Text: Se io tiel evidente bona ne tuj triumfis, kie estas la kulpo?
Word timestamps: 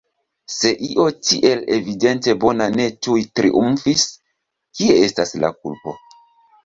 Se 0.53 0.69
io 0.85 1.03
tiel 1.27 1.61
evidente 1.75 2.35
bona 2.45 2.67
ne 2.79 2.87
tuj 3.09 3.19
triumfis, 3.41 4.07
kie 4.81 4.99
estas 5.09 5.35
la 5.45 5.53
kulpo? 5.59 5.99